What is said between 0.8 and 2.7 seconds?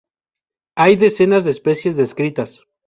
decenas de especies descritas.